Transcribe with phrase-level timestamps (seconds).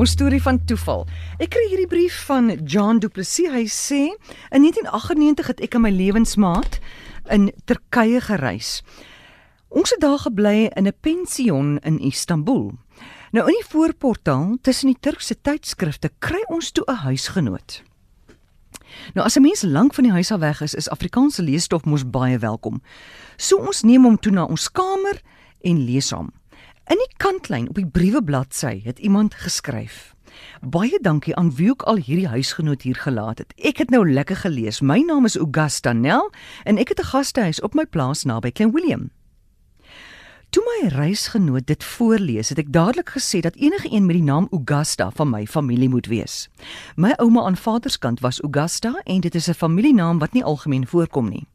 [0.00, 1.02] Ons storie van toeval.
[1.44, 3.50] Ek kry hierdie brief van John Du Plessis.
[3.52, 3.98] Hy sê
[4.48, 6.78] in 1998 het ek en my lewensmaat
[7.28, 8.78] in Turkye gereis.
[9.68, 12.72] Ons het daar gebly in 'n pension in Istanbul.
[13.32, 17.82] Nou in die voorportaal tussen die Turkse tydskrifte kry ons toe 'n huisgenoot.
[19.12, 22.10] Nou as 'n mens lank van die huis af weg is, is Afrikaanse leesstof mos
[22.10, 22.80] baie welkom.
[23.36, 25.20] So ons neem hom toe na ons kamer
[25.60, 26.32] en lees hom.
[26.90, 30.14] In die kantlyn op die briewe bladsy het iemand geskryf:
[30.60, 33.52] Baie dankie aan wie ook al hierdie huisgenoot hier gelaat het.
[33.56, 34.80] Ek het nou lekker gelees.
[34.80, 36.32] My naam is Augusta Nel
[36.64, 39.10] en ek het 'n gastehuis op my plaas naby Klein Willem.
[40.50, 44.48] Toe my reisgenoot dit voorlees, het ek dadelik gesê dat enige een met die naam
[44.50, 46.48] Augusta van my familie moet wees.
[46.96, 51.28] My ouma aan vaderskant was Augusta en dit is 'n familienaam wat nie algemeen voorkom
[51.28, 51.46] nie.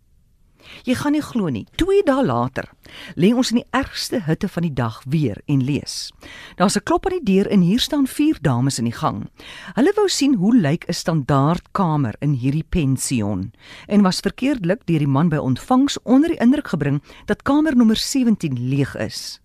[0.83, 1.65] Jy gaan nie glo nie.
[1.75, 2.69] 2 dae later
[3.15, 6.11] lê ons in die ergste hitte van die dag weer en lees.
[6.57, 9.29] Daar's 'n klop aan die deur en hier staan vier dames in die gang.
[9.75, 13.53] Hulle wou sien hoe lyk 'n standaardkamer in hierdie pension
[13.87, 17.95] en was verkeerdelik deur die man by ontvangs onder die indruk gebring dat kamer nommer
[17.95, 19.39] 17 leeg is.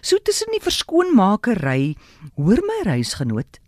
[0.00, 1.96] So tussen die verskoonmakery
[2.36, 3.60] hoor my reisgenoot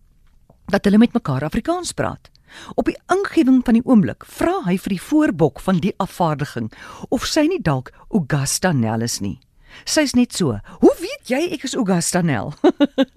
[0.66, 2.30] dat hulle met mekaar Afrikaans praat.
[2.74, 6.70] Op die ingewing van die oomblik vra hy vir die voorbok van die afvaardiging
[7.08, 9.38] of sy nie dalk Augusta Nel is nie.
[9.84, 10.56] Sy's net so.
[10.80, 12.54] Hoe weet jy ek is Augusta Nel?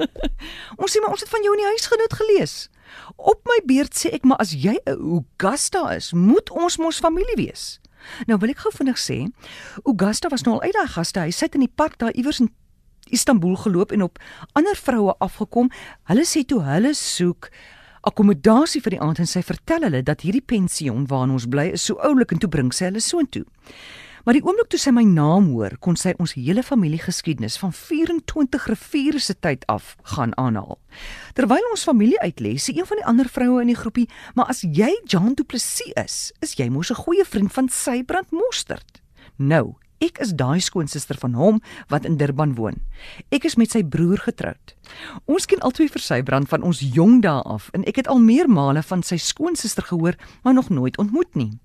[0.82, 2.56] ons sê maar ons het van jou in die huis genoot gelees.
[3.16, 7.38] Op my beurt sê ek maar as jy 'n Augusta is, moet ons mos familie
[7.38, 7.80] wees.
[8.28, 9.28] Nou wil ek gou vinnig sê,
[9.84, 12.52] Augusta was nou al uit daai gastehuis, sy het in die park daar iewers in
[13.10, 14.20] Istanbul geloop en op
[14.54, 15.70] ander vroue afgekom.
[16.10, 17.50] Hulle sê toe hulle soek
[18.02, 21.86] akkommodasie vir die aand en sy vertel hulle dat hierdie pension waarin ons bly is
[21.86, 23.46] so oulik en toe bring sy hulle soontoe.
[24.26, 28.68] Maar die oomblik toe sy my naam hoor, kon sy ons hele familiegeskiedenis van 24
[28.70, 30.78] riviere se tyd af gaan aanhaal.
[31.34, 34.62] Terwyl ons familie uitlê, sê een van die ander vroue in die groepie, "Maar as
[34.62, 39.02] jy Jean Du Plessis is, is jy mos 'n goeie vriend van Sybrand Mostert."
[39.38, 41.58] Nou, Ek is daai skoonsister van hom
[41.92, 42.78] wat in Durban woon.
[43.36, 44.76] Ek is met sy broer getroud.
[45.28, 48.24] Ons ken albei vir sy brand van ons jong dae af en ek het al
[48.24, 51.60] meermale van sy skoonsister gehoor, maar nog nooit ontmoet nie.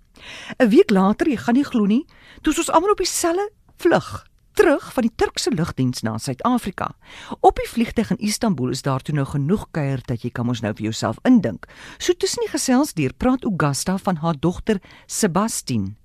[0.58, 2.06] 'n Week later, jy gaan nie glo nie,
[2.42, 6.94] toe ons almal op dieselfde vlug terug van die Turkse lugdiens na Suid-Afrika.
[7.40, 10.62] Op die vliegtuig in Istanbul is daar toe nou genoeg kuier dat jy kan ons
[10.62, 11.66] nou vir jouself indink.
[11.98, 15.96] So tussen die gesels deur praat Augusta van haar dogter Sebastian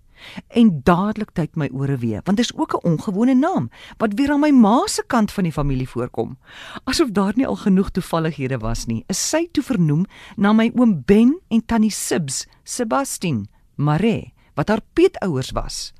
[0.48, 4.32] en dadelik tyd my ore weer want dit is ook 'n ongewone naam wat weer
[4.32, 6.38] aan my ma se kant van die familie voorkom.
[6.84, 11.04] Asof daar nie al genoeg toevallighede was nie is sy toe vernoem na my oom
[11.06, 15.94] Ben en tannie Sibs Sebastian Mare wat haar peetouers was.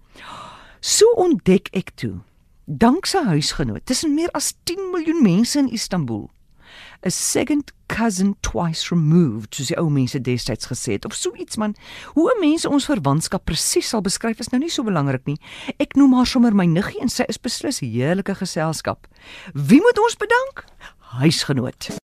[0.80, 2.20] So ontdek ek toe
[2.66, 6.30] dank sy huisgenoot tussen meer as 10 miljoen mense in Istanbul
[7.06, 11.58] 'n second cousin twice removed soos die ou mense destyds gesê het of so iets
[11.58, 11.76] man.
[12.14, 15.40] Hoe 'n mens ons verwantskap presies sal beskryf is nou nie so belangrik nie.
[15.80, 19.08] Ek noem haar sommer my niggie en sy is beslis heerlike geselskap.
[19.54, 20.66] Wie moet ons bedank?
[21.00, 21.90] Huisgenoot